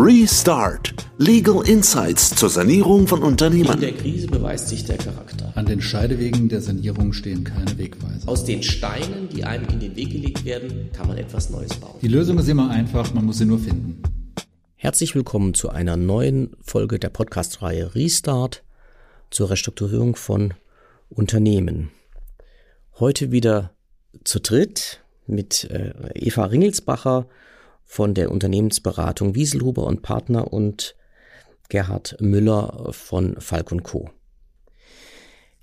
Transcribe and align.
Restart. 0.00 0.94
Legal 1.16 1.66
Insights 1.66 2.30
zur 2.36 2.48
Sanierung 2.48 3.08
von 3.08 3.20
Unternehmen. 3.24 3.72
In 3.72 3.80
der 3.80 3.92
Krise 3.94 4.28
beweist 4.28 4.68
sich 4.68 4.84
der 4.84 4.96
Charakter. 4.96 5.50
An 5.56 5.66
den 5.66 5.80
Scheidewegen 5.80 6.48
der 6.48 6.60
Sanierung 6.60 7.12
stehen 7.12 7.42
keine 7.42 7.76
Wegweiser. 7.76 8.28
Aus 8.28 8.44
den 8.44 8.62
Steinen, 8.62 9.28
die 9.28 9.42
einem 9.42 9.66
in 9.66 9.80
den 9.80 9.96
Weg 9.96 10.10
gelegt 10.10 10.44
werden, 10.44 10.90
kann 10.92 11.08
man 11.08 11.18
etwas 11.18 11.50
Neues 11.50 11.74
bauen. 11.74 11.98
Die 12.00 12.06
Lösung 12.06 12.38
ist 12.38 12.48
immer 12.48 12.70
einfach, 12.70 13.12
man 13.12 13.24
muss 13.24 13.38
sie 13.38 13.44
nur 13.44 13.58
finden. 13.58 14.00
Herzlich 14.76 15.16
willkommen 15.16 15.54
zu 15.54 15.70
einer 15.70 15.96
neuen 15.96 16.50
Folge 16.62 17.00
der 17.00 17.08
Podcast-Reihe 17.08 17.96
Restart 17.96 18.62
zur 19.30 19.50
Restrukturierung 19.50 20.14
von 20.14 20.54
Unternehmen. 21.08 21.90
Heute 23.00 23.32
wieder 23.32 23.72
zu 24.22 24.38
dritt 24.38 25.00
mit 25.26 25.64
äh, 25.64 25.92
Eva 26.14 26.44
Ringelsbacher 26.44 27.26
von 27.88 28.12
der 28.12 28.30
Unternehmensberatung 28.30 29.34
Wieselhuber 29.34 29.84
und 29.84 30.02
Partner 30.02 30.52
und 30.52 30.94
Gerhard 31.70 32.16
Müller 32.20 32.90
von 32.92 33.40
Falk 33.40 33.72
Co. 33.82 34.10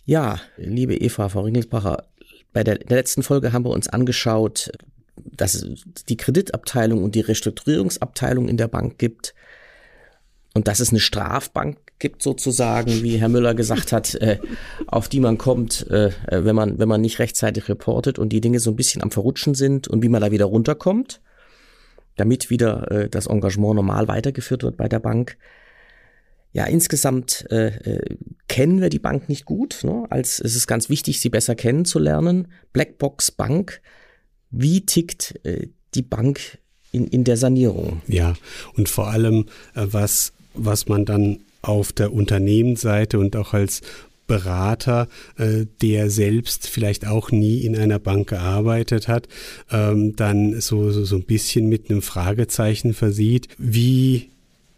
Ja, 0.06 0.42
liebe 0.58 0.96
Eva, 0.96 1.30
Frau 1.30 1.42
Ringelsbacher, 1.42 2.04
bei 2.52 2.64
der, 2.64 2.80
der 2.80 2.98
letzten 2.98 3.22
Folge 3.22 3.54
haben 3.54 3.64
wir 3.64 3.70
uns 3.70 3.88
angeschaut, 3.88 4.72
dass 5.16 5.54
es 5.54 5.84
die 6.10 6.18
Kreditabteilung 6.18 7.04
und 7.04 7.14
die 7.14 7.22
Restrukturierungsabteilung 7.22 8.50
in 8.50 8.58
der 8.58 8.68
Bank 8.68 8.98
gibt 8.98 9.36
und 10.56 10.68
dass 10.68 10.80
es 10.80 10.90
eine 10.90 11.00
Strafbank 11.00 11.78
gibt 12.00 12.24
sozusagen, 12.24 13.04
wie 13.04 13.18
Herr 13.18 13.30
Müller 13.30 13.54
gesagt 13.54 13.92
hat, 13.92 14.16
äh, 14.16 14.40
auf 14.88 15.10
die 15.10 15.20
man 15.20 15.38
kommt, 15.38 15.88
äh, 15.92 16.12
wenn 16.30 16.56
man 16.56 16.80
wenn 16.80 16.90
man 16.90 17.02
nicht 17.02 17.20
rechtzeitig 17.20 17.70
reportet 17.70 18.18
und 18.18 18.30
die 18.30 18.42
Dinge 18.42 18.60
so 18.60 18.72
ein 18.72 18.76
bisschen 18.76 19.04
am 19.04 19.12
verrutschen 19.12 19.54
sind 19.54 19.88
und 19.88 20.02
wie 20.02 20.10
man 20.10 20.22
da 20.22 20.32
wieder 20.32 20.46
runterkommt 20.46 21.22
damit 22.16 22.50
wieder 22.50 22.92
äh, 22.92 23.10
das 23.10 23.28
Engagement 23.28 23.76
normal 23.76 24.08
weitergeführt 24.08 24.64
wird 24.64 24.78
bei 24.78 24.88
der 24.88 25.00
Bank. 25.00 25.38
Ja, 26.54 26.66
insgesamt 26.66 27.46
äh, 27.52 27.68
äh, 27.68 28.18
kennen 28.48 28.80
wir 28.80 28.90
die 28.90 29.00
Bank 29.00 29.28
nicht 29.28 29.44
gut. 29.44 29.82
Ne? 29.84 30.06
Als 30.10 30.40
es 30.40 30.56
ist 30.56 30.68
ganz 30.68 30.90
wichtig, 30.90 31.20
sie 31.20 31.30
besser 31.30 31.54
kennenzulernen. 31.54 32.48
Blackbox 32.72 33.32
Bank. 33.32 33.82
Wie 34.52 34.86
tickt 34.86 35.38
äh, 35.44 35.68
die 35.96 36.02
Bank 36.02 36.60
in, 36.94 37.08
in 37.08 37.26
der 37.26 37.36
Sanierung? 37.36 38.02
Ja, 38.08 38.36
und 38.76 38.88
vor 38.88 39.10
allem, 39.10 39.48
äh, 39.74 39.88
was, 39.88 40.32
was 40.54 40.88
man 40.88 41.04
dann 41.04 41.40
auf 41.62 41.92
der 41.92 42.14
Unternehmensseite 42.14 43.20
und 43.20 43.36
auch 43.36 43.54
als 43.54 43.82
Berater, 44.28 45.08
äh, 45.38 45.66
der 45.82 46.10
selbst 46.10 46.68
vielleicht 46.68 47.08
auch 47.08 47.32
nie 47.32 47.60
in 47.60 47.78
einer 47.78 48.00
Bank 48.00 48.30
gearbeitet 48.30 49.08
hat, 49.08 49.28
ähm, 49.72 50.16
dann 50.16 50.60
so, 50.62 50.92
so, 50.92 51.06
so 51.06 51.16
ein 51.16 51.24
bisschen 51.24 51.68
mit 51.68 51.90
einem 51.90 52.02
Fragezeichen 52.02 52.94
versieht, 52.94 53.48
wie 53.58 54.30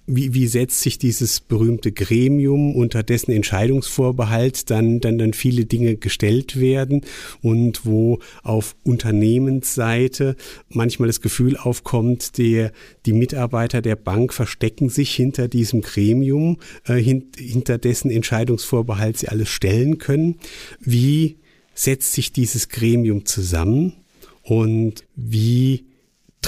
wie, 0.08 0.34
wie 0.34 0.48
setzt 0.48 0.82
sich 0.82 0.98
dieses 0.98 1.42
berühmte 1.42 1.92
Gremium, 1.92 2.76
unter 2.76 3.04
dessen 3.04 3.32
Entscheidungsvorbehalt 3.32 4.70
dann, 4.70 5.02
dann, 5.02 5.18
dann 5.18 5.34
viele 5.34 5.66
Dinge 5.66 5.98
gestellt 5.98 6.60
werden 6.60 7.02
und 7.42 7.86
wo 7.86 8.20
auf 8.42 8.76
Unternehmensseite 8.84 10.38
manchmal 10.70 11.08
das 11.08 11.20
Gefühl 11.20 11.58
aufkommt, 11.58 12.38
der, 12.38 12.72
die 13.06 13.14
Mitarbeiter 13.14 13.82
der 13.82 13.98
Bank 13.98 14.34
verstecken 14.34 14.90
sich 14.90 15.14
hinter 15.14 15.50
diesem 15.50 15.82
Gremium, 15.82 16.58
äh, 16.86 16.96
hint, 16.96 17.36
hinter 17.38 17.78
dessen 17.78 18.10
Entscheidungsvorbehalt 18.10 19.18
sie 19.18 19.28
alles 19.28 19.50
stellen 19.50 19.98
können. 19.98 20.36
Wie 20.80 21.38
setzt 21.74 22.14
sich 22.14 22.32
dieses 22.32 22.70
Gremium 22.70 23.26
zusammen 23.26 23.94
und 24.42 25.04
wie 25.16 25.87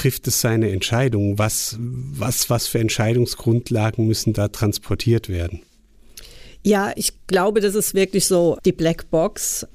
trifft 0.00 0.26
es 0.28 0.40
seine 0.40 0.70
Entscheidung? 0.70 1.38
Was, 1.38 1.76
was, 1.78 2.48
was 2.48 2.66
für 2.66 2.78
Entscheidungsgrundlagen 2.78 4.06
müssen 4.06 4.32
da 4.32 4.48
transportiert 4.48 5.28
werden? 5.28 5.60
Ja, 6.62 6.92
ich 6.96 7.12
glaube, 7.26 7.60
das 7.60 7.74
ist 7.74 7.92
wirklich 7.92 8.24
so 8.24 8.56
die 8.64 8.72
Blackbox. 8.72 9.66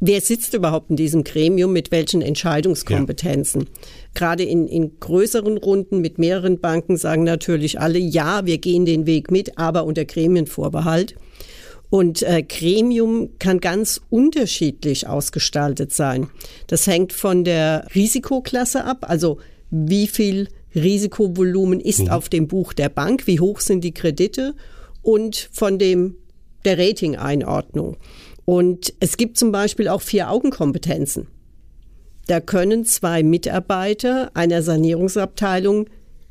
Wer 0.00 0.20
sitzt 0.20 0.54
überhaupt 0.54 0.90
in 0.90 0.96
diesem 0.96 1.22
Gremium 1.22 1.72
mit 1.72 1.92
welchen 1.92 2.22
Entscheidungskompetenzen? 2.22 3.62
Ja. 3.62 3.68
Gerade 4.14 4.42
in, 4.42 4.66
in 4.66 4.98
größeren 4.98 5.58
Runden 5.58 6.00
mit 6.00 6.18
mehreren 6.18 6.58
Banken 6.58 6.96
sagen 6.96 7.22
natürlich 7.22 7.78
alle, 7.78 8.00
ja, 8.00 8.44
wir 8.44 8.58
gehen 8.58 8.84
den 8.84 9.06
Weg 9.06 9.30
mit, 9.30 9.58
aber 9.58 9.84
unter 9.84 10.04
Gremienvorbehalt. 10.04 11.14
Und 11.88 12.22
äh, 12.22 12.42
Gremium 12.42 13.38
kann 13.38 13.60
ganz 13.60 14.00
unterschiedlich 14.10 15.06
ausgestaltet 15.06 15.92
sein. 15.92 16.28
Das 16.66 16.86
hängt 16.86 17.12
von 17.12 17.44
der 17.44 17.86
Risikoklasse 17.94 18.84
ab, 18.84 19.04
also 19.08 19.38
wie 19.72 20.06
viel 20.06 20.48
Risikovolumen 20.74 21.80
ist 21.80 22.04
mhm. 22.04 22.10
auf 22.10 22.28
dem 22.28 22.46
Buch 22.46 22.72
der 22.74 22.90
Bank, 22.90 23.26
wie 23.26 23.40
hoch 23.40 23.60
sind 23.60 23.82
die 23.82 23.94
Kredite 23.94 24.54
und 25.00 25.48
von 25.50 25.78
dem 25.78 26.16
der 26.64 26.78
Rating-Einordnung. 26.78 27.96
Und 28.44 28.92
es 29.00 29.16
gibt 29.16 29.38
zum 29.38 29.50
Beispiel 29.50 29.88
auch 29.88 30.02
Vier-Augen-Kompetenzen. 30.02 31.26
Da 32.26 32.40
können 32.40 32.84
zwei 32.84 33.22
Mitarbeiter 33.22 34.30
einer 34.34 34.62
Sanierungsabteilung 34.62 35.88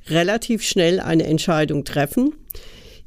relativ 0.08 0.64
schnell 0.64 1.00
eine 1.00 1.26
Entscheidung 1.26 1.84
treffen. 1.84 2.34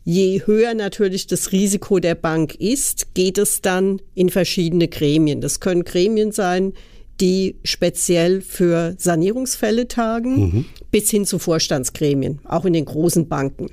Je 0.04 0.42
höher 0.44 0.74
natürlich 0.74 1.26
das 1.26 1.52
Risiko 1.52 1.98
der 1.98 2.14
Bank 2.14 2.56
ist, 2.56 3.14
geht 3.14 3.38
es 3.38 3.62
dann 3.62 4.02
in 4.14 4.28
verschiedene 4.28 4.88
Gremien. 4.88 5.40
Das 5.40 5.60
können 5.60 5.84
Gremien 5.84 6.30
sein, 6.30 6.74
die 7.20 7.56
speziell 7.64 8.40
für 8.40 8.94
Sanierungsfälle 8.98 9.88
tagen, 9.88 10.36
mhm. 10.36 10.64
bis 10.90 11.10
hin 11.10 11.24
zu 11.24 11.38
Vorstandsgremien, 11.38 12.40
auch 12.44 12.64
in 12.64 12.72
den 12.72 12.84
großen 12.84 13.28
Banken. 13.28 13.68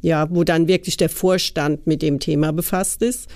Ja, 0.00 0.28
wo 0.30 0.44
dann 0.44 0.68
wirklich 0.68 0.98
der 0.98 1.08
Vorstand 1.08 1.86
mit 1.86 2.02
dem 2.02 2.20
Thema 2.20 2.52
befasst 2.52 3.00
ist. 3.00 3.28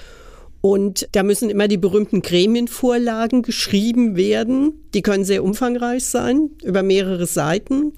Und 0.61 1.09
da 1.13 1.23
müssen 1.23 1.49
immer 1.49 1.67
die 1.67 1.79
berühmten 1.79 2.21
Gremienvorlagen 2.21 3.43
geschrieben 3.43 4.17
werden. 4.17 4.75
Die 4.93 5.03
können 5.03 5.25
sehr 5.25 5.45
umfangreich 5.45 6.05
sein, 6.05 6.51
über 6.63 6.83
mehrere 6.83 7.27
Seiten. 7.27 7.93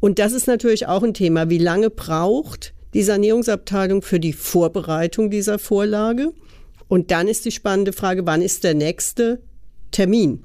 Und 0.00 0.18
das 0.18 0.32
ist 0.32 0.46
natürlich 0.46 0.86
auch 0.86 1.02
ein 1.02 1.12
Thema. 1.12 1.50
Wie 1.50 1.58
lange 1.58 1.90
braucht 1.90 2.72
die 2.94 3.02
Sanierungsabteilung 3.02 4.02
für 4.02 4.20
die 4.20 4.32
Vorbereitung 4.32 5.28
dieser 5.28 5.58
Vorlage. 5.58 6.32
Und 6.88 7.10
dann 7.10 7.28
ist 7.28 7.44
die 7.44 7.50
spannende 7.50 7.92
Frage, 7.92 8.24
wann 8.24 8.40
ist 8.40 8.64
der 8.64 8.74
nächste 8.74 9.42
Termin? 9.90 10.44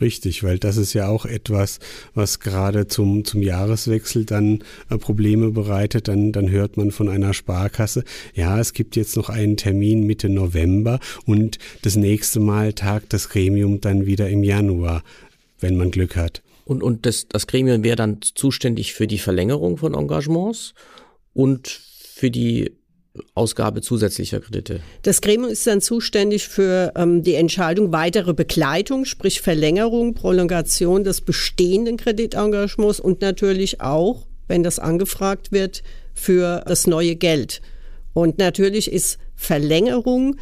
Richtig, 0.00 0.42
weil 0.44 0.58
das 0.58 0.76
ist 0.76 0.92
ja 0.92 1.08
auch 1.08 1.26
etwas, 1.26 1.80
was 2.14 2.40
gerade 2.40 2.86
zum, 2.86 3.24
zum 3.24 3.42
Jahreswechsel 3.42 4.24
dann 4.24 4.64
äh, 4.90 4.98
Probleme 4.98 5.50
bereitet. 5.50 6.08
Dann, 6.08 6.32
dann 6.32 6.50
hört 6.50 6.76
man 6.76 6.90
von 6.90 7.08
einer 7.08 7.34
Sparkasse, 7.34 8.04
ja, 8.34 8.58
es 8.60 8.72
gibt 8.72 8.96
jetzt 8.96 9.16
noch 9.16 9.28
einen 9.28 9.56
Termin 9.56 10.04
Mitte 10.04 10.28
November 10.28 11.00
und 11.26 11.58
das 11.82 11.96
nächste 11.96 12.40
Mal 12.40 12.72
tagt 12.72 13.12
das 13.12 13.28
Gremium 13.28 13.80
dann 13.80 14.06
wieder 14.06 14.28
im 14.28 14.44
Januar, 14.44 15.02
wenn 15.60 15.76
man 15.76 15.90
Glück 15.90 16.16
hat. 16.16 16.42
Und, 16.64 16.82
und 16.82 17.06
das, 17.06 17.26
das 17.28 17.46
Gremium 17.46 17.82
wäre 17.82 17.96
dann 17.96 18.20
zuständig 18.22 18.92
für 18.92 19.06
die 19.06 19.18
Verlängerung 19.18 19.78
von 19.78 19.94
Engagements 19.94 20.74
und 21.32 21.66
für 21.66 22.30
die 22.30 22.72
Ausgabe 23.34 23.80
zusätzlicher 23.80 24.40
Kredite. 24.40 24.80
Das 25.02 25.20
Gremium 25.20 25.50
ist 25.50 25.66
dann 25.66 25.80
zuständig 25.80 26.48
für 26.48 26.92
ähm, 26.96 27.22
die 27.22 27.34
Entscheidung 27.34 27.92
weitere 27.92 28.34
Begleitung, 28.34 29.04
sprich 29.04 29.40
Verlängerung, 29.40 30.14
Prolongation 30.14 31.04
des 31.04 31.20
bestehenden 31.20 31.96
Kreditengagements 31.96 33.00
und 33.00 33.20
natürlich 33.20 33.80
auch, 33.80 34.26
wenn 34.46 34.62
das 34.62 34.78
angefragt 34.78 35.52
wird, 35.52 35.82
für 36.14 36.62
das 36.66 36.86
neue 36.86 37.16
Geld. 37.16 37.60
Und 38.12 38.38
natürlich 38.38 38.90
ist 38.90 39.18
Verlängerung 39.36 40.36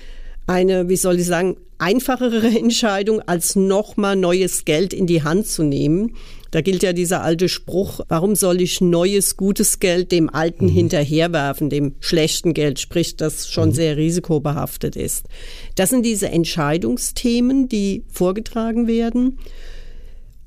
eine, 0.47 0.89
wie 0.89 0.97
soll 0.97 1.19
ich 1.19 1.27
sagen, 1.27 1.57
einfachere 1.79 2.47
Entscheidung, 2.59 3.21
als 3.21 3.57
nochmal 3.57 4.17
neues 4.17 4.65
Geld 4.65 4.93
in 4.93 5.07
die 5.07 5.23
Hand 5.23 5.47
zu 5.47 5.63
nehmen. 5.63 6.17
Da 6.57 6.63
gilt 6.63 6.83
ja 6.83 6.95
dieser 6.95 7.23
alte 7.23 7.51
Spruch, 7.51 8.01
warum 8.09 8.35
soll 8.35 8.63
ich 8.63 8.81
neues, 8.81 9.37
gutes 9.37 9.79
Geld 9.79 10.11
dem 10.11 10.31
alten 10.31 10.65
mhm. 10.65 10.71
hinterherwerfen, 10.71 11.69
dem 11.69 11.97
schlechten 12.01 12.55
Geld, 12.55 12.81
sprich, 12.81 13.15
das 13.15 13.51
schon 13.51 13.69
mhm. 13.69 13.75
sehr 13.75 13.97
risikobehaftet 13.99 14.97
ist. 14.97 15.27
Das 15.75 15.91
sind 15.91 16.07
diese 16.07 16.31
Entscheidungsthemen, 16.31 17.69
die 17.69 18.05
vorgetragen 18.11 18.87
werden. 18.87 19.39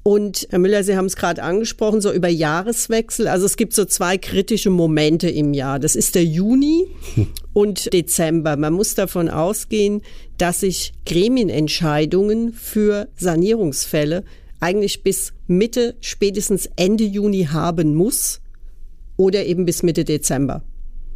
Und 0.02 0.48
Herr 0.50 0.58
Müller, 0.58 0.84
Sie 0.84 0.98
haben 0.98 1.06
es 1.06 1.16
gerade 1.16 1.44
angesprochen, 1.44 2.02
so 2.02 2.12
über 2.12 2.28
Jahreswechsel. 2.28 3.28
Also 3.28 3.46
es 3.46 3.56
gibt 3.56 3.74
so 3.74 3.86
zwei 3.86 4.18
kritische 4.18 4.72
Momente 4.72 5.30
im 5.30 5.54
Jahr. 5.54 5.78
Das 5.78 5.96
ist 5.96 6.16
der 6.16 6.26
Juni 6.26 6.88
und 7.54 7.94
Dezember. 7.94 8.58
Man 8.58 8.74
muss 8.74 8.96
davon 8.96 9.30
ausgehen, 9.30 10.02
dass 10.40 10.62
sich 10.62 10.92
Gremienentscheidungen 11.06 12.52
für 12.54 13.10
Sanierungsfälle 13.16 14.24
eigentlich 14.60 15.04
bis 15.04 15.34
Mitte, 15.48 15.96
spätestens 16.02 16.70
Ende 16.76 17.04
Juni 17.04 17.46
haben 17.46 17.96
muss 17.96 18.42
oder 19.18 19.46
eben 19.46 19.66
bis 19.66 19.84
Mitte 19.84 20.06
Dezember. 20.06 20.64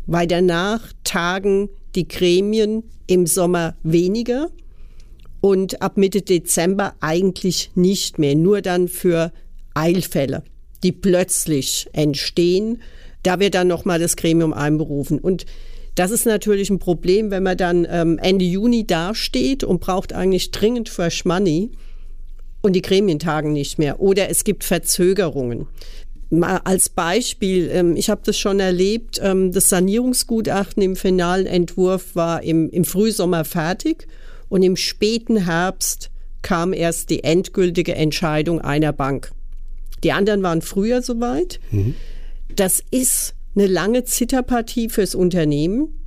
Weil 0.06 0.28
danach 0.28 0.92
tagen 1.04 1.70
die 1.96 2.08
Gremien 2.08 2.84
im 3.08 3.26
Sommer 3.26 3.76
weniger 3.84 4.50
und 5.42 5.82
ab 5.82 5.98
Mitte 5.98 6.22
Dezember 6.22 6.96
eigentlich 7.00 7.72
nicht 7.76 8.20
mehr, 8.20 8.36
nur 8.36 8.62
dann 8.62 8.88
für 8.88 9.32
Eilfälle, 9.74 10.44
die 10.84 10.92
plötzlich 10.92 11.88
entstehen, 11.94 12.82
Da 13.24 13.40
wird 13.40 13.56
dann 13.56 13.68
nochmal 13.68 14.00
das 14.00 14.18
Gremium 14.18 14.54
einberufen. 14.54 15.18
Und 15.18 15.46
das 15.96 16.12
ist 16.12 16.26
natürlich 16.26 16.70
ein 16.70 16.80
Problem, 16.80 17.32
wenn 17.32 17.44
man 17.44 17.58
dann 17.58 17.88
ähm, 17.90 18.20
Ende 18.20 18.46
Juni 18.46 18.86
dasteht 18.86 19.64
und 19.64 19.80
braucht 19.80 20.12
eigentlich 20.14 20.52
dringend 20.52 20.90
Fresh 20.90 21.24
Money 21.24 21.72
und 22.64 22.74
die 22.74 22.82
Gremien 22.82 23.20
tagen 23.20 23.54
nicht 23.54 23.78
mehr. 23.78 24.00
Oder 24.00 24.30
es 24.30 24.44
gibt 24.44 24.64
Verzögerungen. 24.64 25.68
Mal 26.32 26.62
als 26.64 26.90
Beispiel, 26.90 27.70
ähm, 27.72 27.96
ich 27.96 28.10
habe 28.10 28.22
das 28.26 28.40
schon 28.40 28.60
erlebt, 28.60 29.20
ähm, 29.22 29.52
das 29.52 29.70
Sanierungsgutachten 29.70 30.82
im 30.82 30.96
finalen 30.96 31.46
Entwurf 31.46 32.16
war 32.16 32.42
im, 32.42 32.70
im 32.72 32.86
Frühsommer 32.86 33.46
fertig 33.46 34.08
und 34.50 34.64
im 34.64 34.76
späten 34.76 35.46
Herbst 35.46 36.10
kam 36.42 36.74
erst 36.74 37.10
die 37.10 37.24
endgültige 37.24 37.96
Entscheidung 37.96 38.62
einer 38.62 38.94
Bank. 38.94 39.32
Die 40.04 40.12
anderen 40.12 40.42
waren 40.42 40.62
früher 40.62 41.02
soweit. 41.02 41.60
Mhm. 41.72 41.96
Das 42.56 42.82
ist 42.92 43.36
eine 43.56 43.68
lange 43.68 44.04
Zitterpartie 44.06 44.90
fürs 44.90 45.16
Unternehmen. 45.16 46.03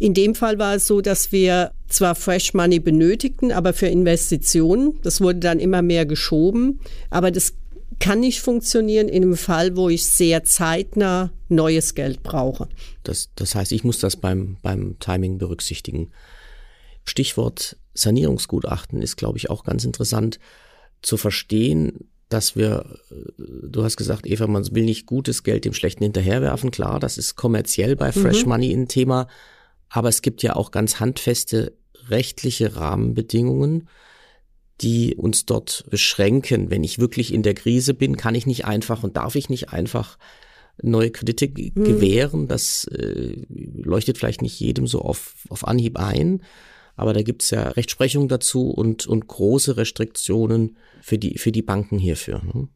In 0.00 0.14
dem 0.14 0.34
Fall 0.34 0.58
war 0.58 0.74
es 0.74 0.86
so, 0.86 1.02
dass 1.02 1.30
wir 1.30 1.72
zwar 1.86 2.14
Fresh 2.14 2.54
Money 2.54 2.80
benötigten, 2.80 3.52
aber 3.52 3.74
für 3.74 3.86
Investitionen. 3.86 4.98
Das 5.02 5.20
wurde 5.20 5.40
dann 5.40 5.60
immer 5.60 5.82
mehr 5.82 6.06
geschoben. 6.06 6.80
Aber 7.10 7.30
das 7.30 7.52
kann 7.98 8.20
nicht 8.20 8.40
funktionieren 8.40 9.10
in 9.10 9.22
einem 9.22 9.36
Fall, 9.36 9.76
wo 9.76 9.90
ich 9.90 10.06
sehr 10.06 10.42
zeitnah 10.42 11.30
neues 11.50 11.94
Geld 11.94 12.22
brauche. 12.22 12.66
Das, 13.02 13.28
das 13.36 13.54
heißt, 13.54 13.72
ich 13.72 13.84
muss 13.84 13.98
das 13.98 14.16
beim, 14.16 14.56
beim 14.62 14.98
Timing 15.00 15.36
berücksichtigen. 15.36 16.10
Stichwort 17.04 17.76
Sanierungsgutachten 17.92 19.02
ist, 19.02 19.16
glaube 19.16 19.36
ich, 19.36 19.50
auch 19.50 19.64
ganz 19.64 19.84
interessant 19.84 20.40
zu 21.02 21.18
verstehen, 21.18 22.08
dass 22.30 22.56
wir, 22.56 22.86
äh, 23.10 23.68
du 23.68 23.82
hast 23.82 23.98
gesagt, 23.98 24.26
Eva, 24.26 24.46
man 24.46 24.66
will 24.74 24.84
nicht 24.84 25.04
gutes 25.04 25.42
Geld 25.42 25.66
dem 25.66 25.74
Schlechten 25.74 26.04
hinterherwerfen. 26.04 26.70
Klar, 26.70 27.00
das 27.00 27.18
ist 27.18 27.36
kommerziell 27.36 27.96
bei 27.96 28.12
Fresh 28.12 28.44
mhm. 28.44 28.48
Money 28.48 28.72
ein 28.72 28.88
Thema. 28.88 29.28
Aber 29.90 30.08
es 30.08 30.22
gibt 30.22 30.42
ja 30.42 30.56
auch 30.56 30.70
ganz 30.70 31.00
handfeste 31.00 31.76
rechtliche 32.08 32.76
Rahmenbedingungen, 32.76 33.88
die 34.80 35.14
uns 35.14 35.44
dort 35.44 35.84
beschränken. 35.90 36.70
Wenn 36.70 36.84
ich 36.84 36.98
wirklich 36.98 37.34
in 37.34 37.42
der 37.42 37.54
Krise 37.54 37.92
bin, 37.92 38.16
kann 38.16 38.34
ich 38.34 38.46
nicht 38.46 38.64
einfach 38.64 39.02
und 39.02 39.16
darf 39.16 39.34
ich 39.34 39.50
nicht 39.50 39.70
einfach 39.70 40.16
neue 40.82 41.10
Kredite 41.10 41.48
mhm. 41.48 41.84
gewähren. 41.84 42.48
Das 42.48 42.84
äh, 42.84 43.36
leuchtet 43.48 44.16
vielleicht 44.16 44.40
nicht 44.42 44.58
jedem 44.58 44.86
so 44.86 45.02
auf, 45.02 45.34
auf 45.50 45.66
Anhieb 45.66 45.98
ein. 45.98 46.42
Aber 46.96 47.12
da 47.12 47.22
gibt 47.22 47.42
es 47.42 47.50
ja 47.50 47.68
Rechtsprechung 47.68 48.28
dazu 48.28 48.70
und, 48.70 49.06
und 49.06 49.26
große 49.26 49.76
Restriktionen 49.76 50.76
für 51.00 51.18
die, 51.18 51.38
für 51.38 51.52
die 51.52 51.62
Banken 51.62 51.98
hierfür. 51.98 52.42
Ne? 52.42 52.68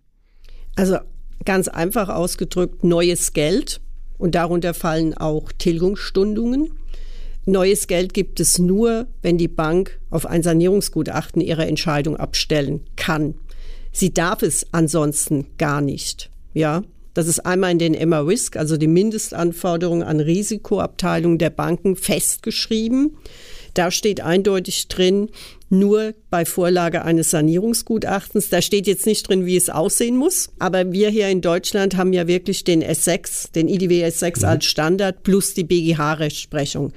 Also 0.76 0.98
ganz 1.44 1.68
einfach 1.68 2.08
ausgedrückt, 2.08 2.84
neues 2.84 3.32
Geld 3.32 3.80
und 4.18 4.34
darunter 4.34 4.74
fallen 4.74 5.14
auch 5.14 5.52
Tilgungsstundungen. 5.52 6.70
Neues 7.46 7.86
Geld 7.86 8.14
gibt 8.14 8.40
es 8.40 8.58
nur, 8.58 9.06
wenn 9.20 9.36
die 9.36 9.48
Bank 9.48 9.98
auf 10.10 10.26
ein 10.26 10.42
Sanierungsgutachten 10.42 11.42
ihre 11.42 11.66
Entscheidung 11.66 12.16
abstellen 12.16 12.80
kann. 12.96 13.34
Sie 13.92 14.12
darf 14.12 14.42
es 14.42 14.66
ansonsten 14.72 15.46
gar 15.58 15.80
nicht. 15.80 16.30
Ja, 16.54 16.82
das 17.14 17.28
ist 17.28 17.40
einmal 17.46 17.70
in 17.70 17.78
den 17.78 17.94
Emma 17.94 18.20
Risk, 18.20 18.56
also 18.56 18.76
die 18.76 18.88
Mindestanforderungen 18.88 20.02
an 20.02 20.20
Risikoabteilungen 20.20 21.38
der 21.38 21.50
Banken 21.50 21.96
festgeschrieben. 21.96 23.16
Da 23.74 23.90
steht 23.90 24.20
eindeutig 24.20 24.88
drin, 24.88 25.30
nur 25.68 26.14
bei 26.30 26.44
Vorlage 26.44 27.04
eines 27.04 27.30
Sanierungsgutachtens. 27.30 28.48
Da 28.48 28.62
steht 28.62 28.86
jetzt 28.86 29.06
nicht 29.06 29.28
drin, 29.28 29.46
wie 29.46 29.56
es 29.56 29.68
aussehen 29.68 30.16
muss. 30.16 30.50
Aber 30.60 30.92
wir 30.92 31.10
hier 31.10 31.28
in 31.28 31.40
Deutschland 31.40 31.96
haben 31.96 32.12
ja 32.12 32.28
wirklich 32.28 32.62
den 32.62 32.84
S6, 32.84 33.52
den 33.52 33.68
IDW 33.68 34.04
S6 34.06 34.40
mhm. 34.40 34.44
als 34.44 34.64
Standard 34.64 35.24
plus 35.24 35.54
die 35.54 35.64
BGH-Rechtsprechung. 35.64 36.92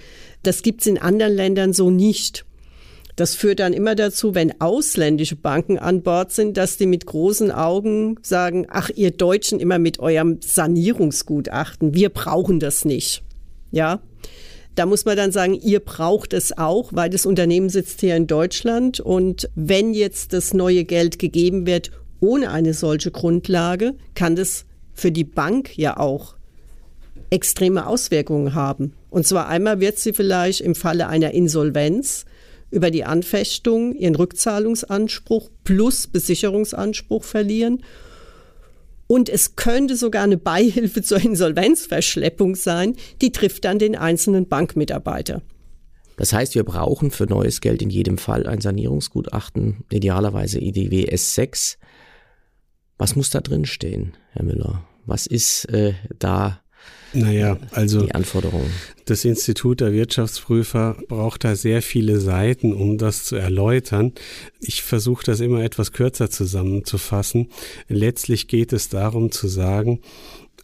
Das 0.47 0.61
gibt 0.61 0.79
es 0.79 0.87
in 0.87 0.97
anderen 0.97 1.33
Ländern 1.33 1.73
so 1.73 1.89
nicht. 1.89 2.45
Das 3.17 3.35
führt 3.35 3.59
dann 3.59 3.73
immer 3.73 3.95
dazu, 3.95 4.33
wenn 4.33 4.61
ausländische 4.61 5.35
Banken 5.35 5.77
an 5.77 6.03
Bord 6.03 6.31
sind, 6.31 6.55
dass 6.55 6.77
die 6.77 6.85
mit 6.85 7.05
großen 7.05 7.51
Augen 7.51 8.15
sagen, 8.21 8.65
ach, 8.69 8.89
ihr 8.95 9.11
Deutschen 9.11 9.59
immer 9.59 9.77
mit 9.77 9.99
eurem 9.99 10.37
Sanierungsgutachten, 10.39 11.93
wir 11.93 12.07
brauchen 12.07 12.61
das 12.61 12.85
nicht. 12.85 13.23
Ja. 13.71 13.99
Da 14.75 14.85
muss 14.85 15.03
man 15.03 15.17
dann 15.17 15.33
sagen, 15.33 15.53
ihr 15.53 15.81
braucht 15.81 16.31
es 16.31 16.57
auch, 16.57 16.91
weil 16.93 17.09
das 17.09 17.25
Unternehmen 17.25 17.67
sitzt 17.67 17.99
hier 17.99 18.15
in 18.15 18.27
Deutschland 18.27 19.01
und 19.01 19.49
wenn 19.53 19.93
jetzt 19.93 20.31
das 20.31 20.53
neue 20.53 20.85
Geld 20.85 21.19
gegeben 21.19 21.67
wird 21.67 21.91
ohne 22.21 22.51
eine 22.51 22.73
solche 22.73 23.11
Grundlage, 23.11 23.95
kann 24.15 24.37
das 24.37 24.63
für 24.93 25.11
die 25.11 25.25
Bank 25.25 25.77
ja 25.77 25.97
auch 25.97 26.36
extreme 27.29 27.87
Auswirkungen 27.87 28.53
haben. 28.53 28.93
Und 29.09 29.27
zwar 29.27 29.47
einmal 29.47 29.79
wird 29.79 29.99
sie 29.99 30.13
vielleicht 30.13 30.61
im 30.61 30.75
Falle 30.75 31.07
einer 31.07 31.31
Insolvenz 31.31 32.25
über 32.69 32.91
die 32.91 33.05
Anfechtung 33.05 33.95
ihren 33.95 34.15
Rückzahlungsanspruch 34.15 35.49
plus 35.63 36.07
Besicherungsanspruch 36.07 37.23
verlieren. 37.23 37.83
Und 39.07 39.29
es 39.29 39.55
könnte 39.55 39.95
sogar 39.95 40.23
eine 40.23 40.37
Beihilfe 40.37 41.01
zur 41.03 41.19
Insolvenzverschleppung 41.19 42.55
sein, 42.55 42.95
die 43.21 43.31
trifft 43.31 43.65
dann 43.65 43.79
den 43.79 43.95
einzelnen 43.95 44.47
Bankmitarbeiter. 44.47 45.41
Das 46.17 46.33
heißt, 46.33 46.55
wir 46.55 46.63
brauchen 46.63 47.11
für 47.11 47.25
neues 47.25 47.61
Geld 47.61 47.81
in 47.81 47.91
jedem 47.91 48.17
Fall 48.17 48.47
ein 48.47 48.59
Sanierungsgutachten, 48.59 49.85
idealerweise 49.91 50.59
IDW 50.59 51.05
S6. 51.05 51.77
Was 52.97 53.15
muss 53.15 53.29
da 53.29 53.39
drin 53.39 53.65
stehen, 53.65 54.17
Herr 54.31 54.43
Müller? 54.43 54.83
Was 55.05 55.27
ist 55.27 55.65
äh, 55.65 55.93
da 56.17 56.59
naja, 57.13 57.57
also 57.71 58.01
die 58.01 58.13
Anforderungen. 58.13 58.71
Das 59.05 59.23
Institut 59.23 59.79
der 59.79 59.93
Wirtschaftsprüfer 59.93 60.97
braucht 61.07 61.43
da 61.45 61.55
sehr 61.55 61.81
viele 61.81 62.19
Seiten, 62.19 62.73
um 62.73 62.97
das 62.97 63.23
zu 63.23 63.35
erläutern. 63.35 64.13
Ich 64.59 64.83
versuche 64.83 65.23
das 65.25 65.39
immer 65.39 65.63
etwas 65.63 65.93
kürzer 65.93 66.29
zusammenzufassen. 66.29 67.47
Letztlich 67.87 68.47
geht 68.47 68.73
es 68.73 68.89
darum 68.89 69.31
zu 69.31 69.47
sagen, 69.47 70.01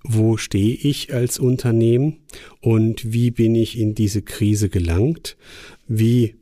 wo 0.03 0.35
stehe 0.35 0.75
ich 0.75 1.13
als 1.13 1.39
Unternehmen 1.39 2.17
und 2.59 3.13
wie 3.13 3.31
bin 3.31 3.55
ich 3.55 3.79
in 3.79 3.95
diese 3.95 4.21
Krise 4.21 4.67
gelangt? 4.67 5.37
Wie 5.87 6.35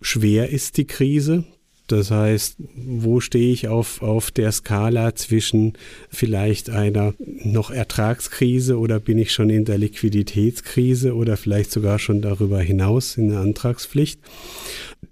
schwer 0.00 0.50
ist 0.50 0.76
die 0.76 0.86
Krise? 0.86 1.44
Das 1.86 2.10
heißt, 2.10 2.56
wo 2.74 3.20
stehe 3.20 3.52
ich 3.52 3.68
auf, 3.68 4.00
auf 4.00 4.30
der 4.30 4.52
Skala 4.52 5.14
zwischen 5.14 5.74
vielleicht 6.08 6.70
einer 6.70 7.12
noch 7.18 7.70
Ertragskrise 7.70 8.78
oder 8.78 9.00
bin 9.00 9.18
ich 9.18 9.32
schon 9.32 9.50
in 9.50 9.66
der 9.66 9.76
Liquiditätskrise 9.76 11.14
oder 11.14 11.36
vielleicht 11.36 11.70
sogar 11.70 11.98
schon 11.98 12.22
darüber 12.22 12.60
hinaus 12.60 13.18
in 13.18 13.28
der 13.28 13.40
Antragspflicht? 13.40 14.18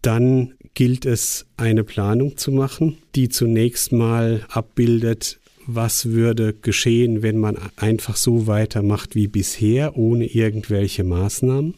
Dann 0.01 0.55
gilt 0.73 1.05
es, 1.05 1.45
eine 1.59 1.85
Planung 1.85 2.39
zu 2.39 2.51
machen, 2.51 2.97
die 3.15 3.29
zunächst 3.29 3.93
mal 3.93 4.47
abbildet, 4.49 5.41
was 5.67 6.07
würde 6.07 6.55
geschehen, 6.55 7.23
wenn 7.23 7.39
man 7.39 7.59
einfach 7.77 8.17
so 8.17 8.47
weitermacht 8.47 9.15
wie 9.15 9.29
bisher, 9.29 9.97
ohne 9.99 10.27
irgendwelche 10.27 11.05
Maßnahmen. 11.05 11.75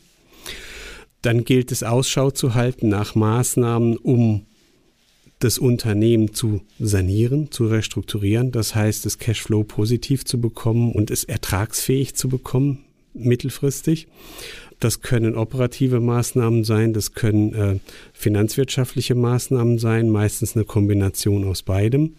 Dann 1.23 1.45
gilt 1.45 1.73
es 1.73 1.83
Ausschau 1.83 2.31
zu 2.31 2.55
halten 2.55 2.89
nach 2.89 3.15
Maßnahmen, 3.15 3.97
um 3.97 4.47
das 5.45 5.59
Unternehmen 5.59 6.33
zu 6.33 6.63
sanieren, 6.79 7.51
zu 7.51 7.67
restrukturieren, 7.67 8.51
das 8.51 8.75
heißt, 8.75 9.05
das 9.05 9.19
Cashflow 9.19 9.63
positiv 9.63 10.25
zu 10.25 10.41
bekommen 10.41 10.93
und 10.93 11.11
es 11.11 11.25
ertragsfähig 11.25 12.17
zu 12.17 12.29
bekommen, 12.29 12.85
mittelfristig. 13.13 14.09
Das 14.81 15.03
können 15.03 15.37
operative 15.37 16.01
Maßnahmen 16.01 16.65
sein, 16.65 16.95
das 16.95 17.13
können 17.13 17.55
äh, 17.55 17.79
finanzwirtschaftliche 18.15 19.15
Maßnahmen 19.15 19.79
sein, 19.79 20.09
meistens 20.09 20.57
eine 20.57 20.65
Kombination 20.65 21.45
aus 21.45 21.63
beidem. 21.63 22.15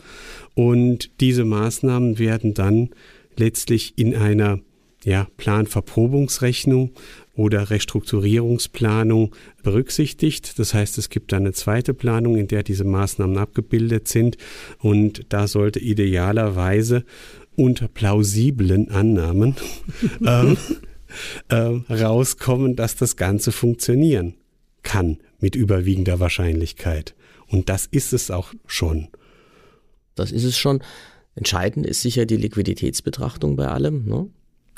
Und 0.53 1.19
diese 1.19 1.45
Maßnahmen 1.45 2.19
werden 2.19 2.53
dann 2.53 2.91
letztlich 3.37 3.97
in 3.97 4.15
einer 4.15 4.59
ja, 5.05 5.27
Planverprobungsrechnung 5.37 6.91
oder 7.35 7.69
Restrukturierungsplanung 7.69 9.35
berücksichtigt. 9.61 10.57
Das 10.57 10.73
heißt, 10.73 10.97
es 10.97 11.09
gibt 11.09 11.31
eine 11.33 11.53
zweite 11.53 11.93
Planung, 11.93 12.35
in 12.37 12.47
der 12.47 12.63
diese 12.63 12.85
Maßnahmen 12.85 13.37
abgebildet 13.37 14.07
sind 14.07 14.37
und 14.79 15.27
da 15.29 15.47
sollte 15.47 15.79
idealerweise 15.79 17.05
unter 17.55 17.87
plausiblen 17.87 18.89
Annahmen 18.89 19.55
ähm, 20.25 20.57
äh, 21.49 21.55
rauskommen, 21.55 22.75
dass 22.75 22.95
das 22.95 23.15
Ganze 23.15 23.51
funktionieren 23.51 24.33
kann 24.81 25.19
mit 25.39 25.55
überwiegender 25.55 26.19
Wahrscheinlichkeit. 26.19 27.13
Und 27.47 27.69
das 27.69 27.85
ist 27.85 28.11
es 28.11 28.31
auch 28.31 28.53
schon. 28.65 29.09
Das 30.15 30.31
ist 30.31 30.45
es 30.45 30.57
schon. 30.57 30.81
Entscheidend 31.35 31.85
ist 31.85 32.01
sicher 32.01 32.25
die 32.25 32.37
Liquiditätsbetrachtung 32.37 33.55
bei 33.55 33.67
allem. 33.67 34.05
Ne? 34.05 34.29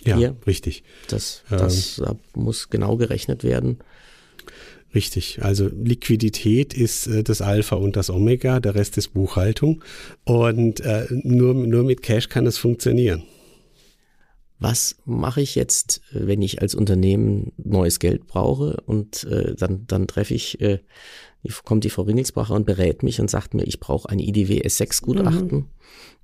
Ja, 0.03 0.17
hier. 0.17 0.35
richtig. 0.45 0.83
Das, 1.07 1.43
das 1.49 1.99
ähm, 1.99 2.19
muss 2.35 2.69
genau 2.69 2.97
gerechnet 2.97 3.43
werden. 3.43 3.79
Richtig, 4.95 5.39
also 5.43 5.67
Liquidität 5.67 6.73
ist 6.73 7.07
äh, 7.07 7.23
das 7.23 7.41
Alpha 7.41 7.75
und 7.75 7.95
das 7.95 8.09
Omega, 8.09 8.59
der 8.59 8.75
Rest 8.75 8.97
ist 8.97 9.13
Buchhaltung 9.13 9.83
und 10.23 10.79
äh, 10.79 11.07
nur, 11.11 11.53
nur 11.53 11.83
mit 11.83 12.01
Cash 12.01 12.29
kann 12.29 12.45
es 12.47 12.57
funktionieren. 12.57 13.23
was 14.59 14.95
mache 15.05 15.41
ich 15.41 15.55
jetzt, 15.55 16.01
wenn 16.11 16.41
ich 16.41 16.61
als 16.61 16.73
Unternehmen 16.73 17.51
neues 17.57 17.99
Geld 17.99 18.27
brauche 18.27 18.81
und 18.85 19.23
äh, 19.25 19.55
dann, 19.55 19.85
dann 19.87 20.07
treffe 20.07 20.33
ich, 20.33 20.59
äh, 20.61 20.79
kommt 21.63 21.83
die 21.83 21.89
Frau 21.89 22.03
Ringelsbacher 22.03 22.55
und 22.55 22.65
berät 22.65 23.03
mich 23.03 23.19
und 23.19 23.29
sagt 23.29 23.53
mir, 23.53 23.63
ich 23.63 23.79
brauche 23.79 24.09
ein 24.09 24.19
IDW 24.19 24.61
S6 24.61 25.01
Gutachten. 25.03 25.57
Mhm. 25.57 25.65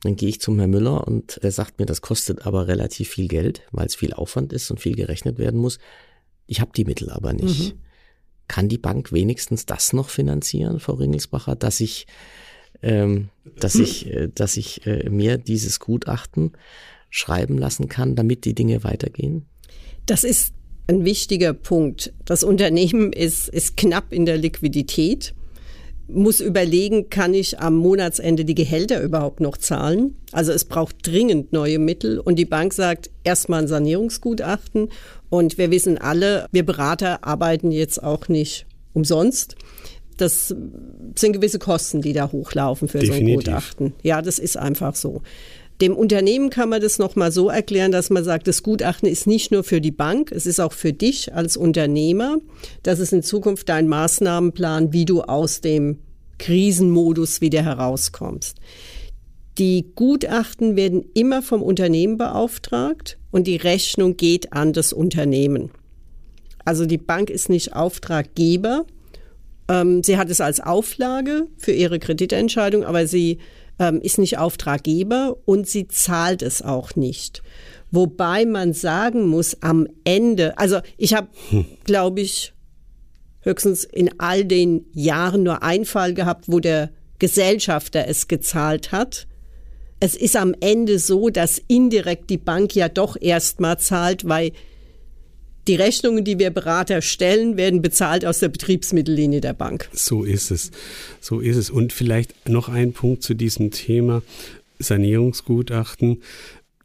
Dann 0.01 0.15
gehe 0.15 0.29
ich 0.29 0.41
zum 0.41 0.59
Herrn 0.59 0.71
Müller 0.71 1.07
und 1.07 1.39
der 1.43 1.51
sagt 1.51 1.79
mir, 1.79 1.85
das 1.85 2.01
kostet 2.01 2.45
aber 2.45 2.67
relativ 2.67 3.09
viel 3.09 3.27
Geld, 3.27 3.61
weil 3.71 3.85
es 3.85 3.95
viel 3.95 4.13
Aufwand 4.13 4.51
ist 4.53 4.69
und 4.69 4.79
viel 4.79 4.95
gerechnet 4.95 5.37
werden 5.37 5.59
muss. 5.59 5.79
Ich 6.45 6.59
habe 6.59 6.71
die 6.75 6.85
Mittel 6.85 7.09
aber 7.09 7.33
nicht. 7.33 7.73
Mhm. 7.73 7.79
Kann 8.47 8.67
die 8.67 8.77
Bank 8.77 9.13
wenigstens 9.13 9.65
das 9.65 9.93
noch 9.93 10.09
finanzieren, 10.09 10.79
Frau 10.79 10.93
Ringelsbacher, 10.93 11.55
dass 11.55 11.79
ich, 11.79 12.05
ähm, 12.81 13.29
dass 13.57 13.75
ich, 13.75 14.07
äh, 14.07 14.29
dass 14.33 14.57
ich 14.57 14.85
äh, 14.85 15.09
mir 15.09 15.37
dieses 15.37 15.79
Gutachten 15.79 16.51
schreiben 17.09 17.57
lassen 17.57 17.87
kann, 17.87 18.15
damit 18.15 18.43
die 18.43 18.55
Dinge 18.55 18.83
weitergehen? 18.83 19.45
Das 20.05 20.25
ist 20.25 20.53
ein 20.87 21.05
wichtiger 21.05 21.53
Punkt. 21.53 22.13
Das 22.25 22.43
Unternehmen 22.43 23.13
ist, 23.13 23.47
ist 23.47 23.77
knapp 23.77 24.11
in 24.11 24.25
der 24.25 24.37
Liquidität, 24.37 25.33
muss 26.07 26.41
überlegen, 26.41 27.09
kann 27.09 27.33
ich 27.33 27.59
am 27.59 27.75
Monatsende 27.75 28.45
die 28.45 28.55
Gehälter 28.55 29.01
überhaupt 29.01 29.39
noch 29.39 29.57
zahlen? 29.57 30.15
Also 30.31 30.51
es 30.51 30.65
braucht 30.65 30.95
dringend 31.07 31.53
neue 31.53 31.79
Mittel 31.79 32.19
und 32.19 32.37
die 32.37 32.45
Bank 32.45 32.73
sagt 32.73 33.09
erstmal 33.23 33.63
ein 33.63 33.67
Sanierungsgutachten 33.67 34.89
und 35.29 35.57
wir 35.57 35.71
wissen 35.71 35.97
alle, 35.97 36.47
wir 36.51 36.65
Berater 36.65 37.23
arbeiten 37.23 37.71
jetzt 37.71 38.03
auch 38.03 38.27
nicht 38.27 38.65
umsonst. 38.93 39.55
Das 40.17 40.53
sind 41.15 41.33
gewisse 41.33 41.57
Kosten, 41.57 42.01
die 42.01 42.13
da 42.13 42.31
hochlaufen 42.31 42.87
für 42.87 42.99
Definitiv. 42.99 43.25
so 43.25 43.31
ein 43.31 43.35
Gutachten. 43.35 43.93
Ja, 44.03 44.21
das 44.21 44.37
ist 44.39 44.57
einfach 44.57 44.95
so. 44.95 45.21
Dem 45.81 45.95
Unternehmen 45.95 46.49
kann 46.49 46.69
man 46.69 46.81
das 46.81 46.99
nochmal 46.99 47.31
so 47.31 47.49
erklären, 47.49 47.91
dass 47.91 48.09
man 48.09 48.23
sagt, 48.23 48.47
das 48.47 48.63
Gutachten 48.63 49.09
ist 49.09 49.27
nicht 49.27 49.51
nur 49.51 49.63
für 49.63 49.81
die 49.81 49.91
Bank, 49.91 50.31
es 50.31 50.45
ist 50.45 50.59
auch 50.59 50.73
für 50.73 50.93
dich 50.93 51.33
als 51.33 51.57
Unternehmer. 51.57 52.37
Das 52.83 52.99
ist 52.99 53.11
in 53.11 53.23
Zukunft 53.23 53.69
dein 53.69 53.87
Maßnahmenplan, 53.87 54.93
wie 54.93 55.05
du 55.05 55.21
aus 55.21 55.61
dem 55.61 55.99
Krisenmodus 56.37 57.41
wieder 57.41 57.63
herauskommst. 57.63 58.57
Die 59.57 59.91
Gutachten 59.95 60.75
werden 60.75 61.05
immer 61.13 61.41
vom 61.41 61.61
Unternehmen 61.61 62.17
beauftragt 62.17 63.17
und 63.31 63.45
die 63.45 63.55
Rechnung 63.55 64.17
geht 64.17 64.53
an 64.53 64.73
das 64.73 64.93
Unternehmen. 64.93 65.71
Also 66.65 66.85
die 66.85 66.97
Bank 66.97 67.29
ist 67.29 67.49
nicht 67.49 67.75
Auftraggeber. 67.75 68.85
Ähm, 69.67 70.01
sie 70.03 70.17
hat 70.17 70.29
es 70.29 70.41
als 70.41 70.59
Auflage 70.59 71.47
für 71.57 71.71
ihre 71.71 71.99
Kreditentscheidung, 71.99 72.83
aber 72.83 73.05
sie 73.05 73.39
ähm, 73.79 74.01
ist 74.01 74.17
nicht 74.17 74.37
Auftraggeber 74.37 75.37
und 75.45 75.67
sie 75.67 75.87
zahlt 75.87 76.41
es 76.41 76.61
auch 76.61 76.95
nicht. 76.95 77.41
Wobei 77.91 78.45
man 78.45 78.73
sagen 78.73 79.27
muss, 79.27 79.61
am 79.61 79.87
Ende, 80.03 80.57
also 80.57 80.79
ich 80.97 81.13
habe, 81.13 81.27
hm. 81.49 81.65
glaube 81.83 82.21
ich, 82.21 82.53
höchstens 83.41 83.83
in 83.83 84.19
all 84.19 84.45
den 84.45 84.85
Jahren 84.93 85.43
nur 85.43 85.63
einen 85.63 85.85
Fall 85.85 86.13
gehabt, 86.13 86.45
wo 86.47 86.59
der 86.59 86.89
Gesellschafter 87.19 88.07
es 88.07 88.27
gezahlt 88.27 88.91
hat. 88.91 89.27
Es 89.99 90.15
ist 90.15 90.35
am 90.35 90.55
Ende 90.59 90.99
so, 90.99 91.29
dass 91.29 91.61
indirekt 91.67 92.29
die 92.29 92.37
Bank 92.37 92.75
ja 92.75 92.89
doch 92.89 93.15
erstmal 93.19 93.79
zahlt, 93.79 94.27
weil 94.27 94.51
die 95.67 95.75
Rechnungen, 95.75 96.23
die 96.23 96.39
wir 96.39 96.49
Berater 96.49 97.01
stellen, 97.01 97.57
werden 97.57 97.81
bezahlt 97.81 98.25
aus 98.25 98.39
der 98.39 98.49
Betriebsmittellinie 98.49 99.41
der 99.41 99.53
Bank. 99.53 99.89
So 99.93 100.23
ist 100.23 100.51
es. 100.51 100.71
So 101.21 101.39
ist 101.39 101.55
es. 101.55 101.69
Und 101.69 101.93
vielleicht 101.93 102.49
noch 102.49 102.69
ein 102.69 102.93
Punkt 102.93 103.23
zu 103.23 103.33
diesem 103.33 103.71
Thema 103.71 104.21
Sanierungsgutachten. 104.79 106.21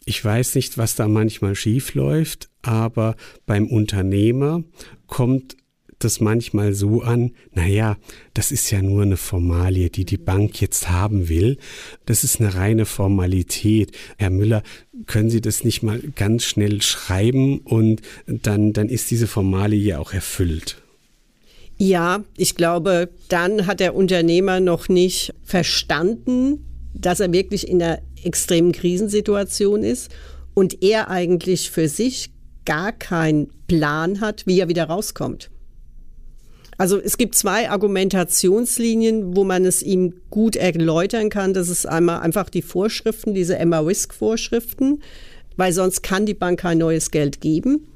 Ich 0.05 0.25
weiß 0.25 0.55
nicht, 0.55 0.79
was 0.79 0.95
da 0.95 1.09
manchmal 1.09 1.55
schief 1.55 1.95
läuft, 1.95 2.49
aber 2.63 3.17
beim 3.47 3.67
Unternehmer 3.67 4.63
kommt 5.07 5.57
das 5.99 6.21
manchmal 6.21 6.75
so 6.75 7.03
an, 7.03 7.33
naja, 7.53 7.97
das 8.35 8.53
ist 8.53 8.71
ja 8.71 8.83
nur 8.83 9.03
eine 9.03 9.17
Formalie, 9.17 9.91
die 9.91 10.05
die 10.05 10.17
Bank 10.17 10.61
jetzt 10.61 10.89
haben 10.89 11.29
will. 11.29 11.59
Das 12.07 12.25
ist 12.25 12.41
eine 12.41 12.55
reine 12.55 12.87
Formalität. 12.87 13.93
Herr 14.17 14.31
Müller, 14.31 14.63
können 15.07 15.31
Sie 15.31 15.41
das 15.41 15.65
nicht 15.65 15.83
mal 15.83 16.01
ganz 16.15 16.45
schnell 16.45 16.83
schreiben 16.83 17.59
und 17.59 18.03
dann, 18.27 18.73
dann 18.73 18.89
ist 18.89 19.11
diese 19.11 19.27
Formalie 19.27 19.81
ja 19.81 19.99
auch 19.99 20.13
erfüllt. 20.13 20.83
Ja, 21.79 22.25
ich 22.37 22.57
glaube, 22.57 23.09
dann 23.29 23.67
hat 23.67 23.81
der 23.81 23.95
Unternehmer 23.95 24.59
noch 24.59 24.89
nicht 24.89 25.33
verstanden, 25.45 26.65
dass 26.93 27.21
er 27.21 27.33
wirklich 27.33 27.69
in 27.69 27.81
einer 27.81 28.01
extremen 28.25 28.73
Krisensituation 28.73 29.85
ist 29.85 30.11
und 30.55 30.83
er 30.83 31.09
eigentlich 31.09 31.71
für 31.71 31.89
sich 31.89 32.31
gar 32.65 32.91
keinen 32.91 33.49
Plan 33.69 34.21
hat, 34.21 34.45
wie 34.47 34.59
er 34.59 34.69
wieder 34.69 34.85
rauskommt. 34.85 35.51
Also 36.79 37.01
es 37.01 37.19
gibt 37.19 37.35
zwei 37.35 37.69
Argumentationslinien, 37.69 39.37
wo 39.37 39.43
man 39.43 39.65
es 39.65 39.83
ihm 39.83 40.15
gut 40.31 40.55
erläutern 40.55 41.29
kann. 41.29 41.53
Das 41.53 41.69
ist 41.69 41.87
einmal 41.87 42.21
einfach 42.21 42.49
die 42.49 42.63
Vorschriften, 42.63 43.35
diese 43.35 43.59
Emma-Risk-Vorschriften, 43.59 45.03
weil 45.57 45.73
sonst 45.73 46.03
kann 46.03 46.25
die 46.25 46.35
Bank 46.35 46.61
kein 46.61 46.79
neues 46.79 47.11
Geld 47.11 47.41
geben. 47.41 47.89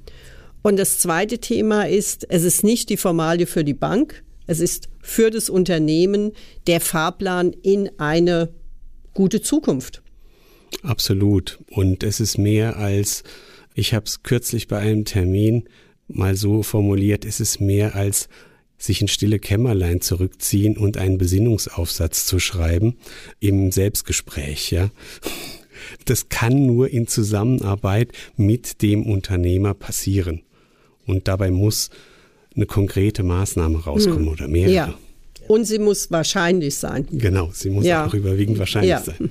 Und 0.63 0.79
das 0.79 0.99
zweite 0.99 1.39
Thema 1.39 1.89
ist, 1.89 2.27
es 2.29 2.43
ist 2.43 2.65
nicht 2.65 2.91
die 2.91 2.97
Formalie 2.97 3.47
für 3.47 3.63
die 3.63 3.75
Bank, 3.75 4.25
es 4.49 4.59
ist 4.59 4.89
für 5.01 5.31
das 5.31 5.49
Unternehmen 5.49 6.33
der 6.67 6.81
Fahrplan 6.81 7.53
in 7.63 7.89
eine 7.99 8.49
gute 9.15 9.41
Zukunft. 9.41 10.03
Absolut. 10.83 11.61
Und 11.71 12.03
es 12.03 12.19
ist 12.19 12.37
mehr 12.37 12.79
als, 12.79 13.23
ich 13.75 13.95
habe 13.95 14.07
es 14.07 14.25
kürzlich 14.25 14.67
bei 14.67 14.79
einem 14.79 15.05
Termin 15.05 15.69
mal 16.09 16.35
so 16.35 16.65
formuliert, 16.65 17.25
es 17.25 17.39
ist 17.39 17.61
mehr 17.61 17.95
als 17.95 18.29
sich 18.83 19.01
in 19.01 19.09
stille 19.09 19.39
Kämmerlein 19.39 20.01
zurückziehen 20.01 20.77
und 20.77 20.97
einen 20.97 21.17
Besinnungsaufsatz 21.17 22.27
zu 22.27 22.41
schreiben 22.41 22.97
im 23.39 23.71
Selbstgespräch, 23.71 24.73
ja. 24.73 24.91
Das 26.05 26.29
kann 26.29 26.67
nur 26.67 26.91
in 26.91 27.07
Zusammenarbeit 27.07 28.13
mit 28.37 28.83
dem 28.83 29.05
Unternehmer 29.05 29.75
passieren. 29.75 30.43
Und 31.07 31.29
dabei 31.29 31.51
muss 31.51 31.91
eine 32.55 32.67
konkrete 32.67 33.23
Maßnahme 33.23 33.85
rauskommen 33.85 34.27
hm. 34.27 34.33
oder 34.33 34.49
mehrere. 34.49 34.75
Ja. 34.75 34.95
Und 35.49 35.65
sie 35.65 35.79
muss 35.79 36.11
wahrscheinlich 36.11 36.77
sein. 36.77 37.07
Genau, 37.11 37.51
sie 37.53 37.71
muss 37.71 37.85
ja. 37.85 38.07
auch 38.07 38.15
überwiegend 38.15 38.59
wahrscheinlich 38.59 38.91
ja. 38.91 39.01
sein. 39.01 39.31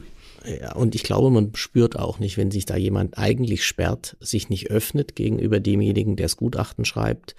Ja, 0.59 0.73
und 0.73 0.95
ich 0.95 1.03
glaube, 1.03 1.29
man 1.29 1.51
spürt 1.55 1.97
auch 1.97 2.19
nicht, 2.19 2.35
wenn 2.37 2.51
sich 2.51 2.65
da 2.65 2.75
jemand 2.75 3.17
eigentlich 3.17 3.63
sperrt, 3.63 4.17
sich 4.19 4.49
nicht 4.49 4.71
öffnet 4.71 5.15
gegenüber 5.15 5.59
demjenigen, 5.59 6.15
der 6.15 6.25
das 6.25 6.35
Gutachten 6.35 6.83
schreibt, 6.83 7.35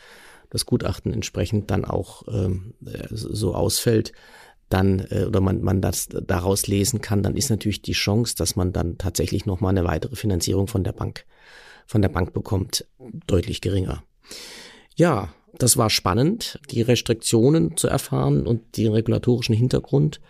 das 0.52 0.66
Gutachten 0.66 1.14
entsprechend 1.14 1.70
dann 1.70 1.86
auch 1.86 2.24
ähm, 2.28 2.74
so 3.10 3.54
ausfällt, 3.54 4.12
dann 4.68 5.06
äh, 5.10 5.24
oder 5.24 5.40
man, 5.40 5.62
man 5.62 5.80
das 5.80 6.08
daraus 6.10 6.66
lesen 6.66 7.00
kann, 7.00 7.22
dann 7.22 7.36
ist 7.36 7.48
natürlich 7.48 7.80
die 7.80 7.92
Chance, 7.92 8.34
dass 8.36 8.54
man 8.54 8.72
dann 8.72 8.98
tatsächlich 8.98 9.46
nochmal 9.46 9.70
eine 9.70 9.84
weitere 9.84 10.14
Finanzierung 10.14 10.66
von 10.66 10.84
der 10.84 10.92
Bank, 10.92 11.24
von 11.86 12.02
der 12.02 12.10
Bank 12.10 12.34
bekommt, 12.34 12.86
deutlich 13.26 13.62
geringer. 13.62 14.02
Ja, 14.94 15.32
das 15.56 15.78
war 15.78 15.88
spannend, 15.88 16.60
die 16.70 16.82
Restriktionen 16.82 17.78
zu 17.78 17.88
erfahren 17.88 18.46
und 18.46 18.76
den 18.76 18.92
regulatorischen 18.92 19.54
Hintergrund. 19.54 20.20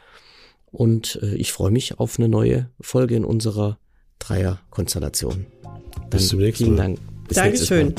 Und 0.71 1.19
äh, 1.21 1.35
ich 1.35 1.52
freue 1.52 1.73
mich 1.73 1.99
auf 1.99 2.19
eine 2.19 2.29
neue 2.29 2.71
Folge 2.81 3.17
in 3.17 3.25
unserer 3.25 3.79
Dreierkonstellation. 4.21 5.47
Bis 6.11 6.29
zum 6.29 6.38
nächsten 6.38 6.64
Mal. 6.64 6.69
Vielen 6.69 6.76
Dank. 6.76 6.99
Bis 7.26 7.37
Dankeschön. 7.37 7.95